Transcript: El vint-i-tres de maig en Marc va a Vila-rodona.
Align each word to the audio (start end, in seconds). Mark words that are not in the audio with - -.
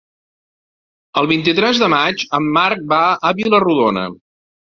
El 1.21 1.29
vint-i-tres 1.31 1.81
de 1.83 1.89
maig 1.95 2.25
en 2.39 2.49
Marc 2.57 2.83
va 2.95 3.03
a 3.31 3.37
Vila-rodona. 3.43 4.09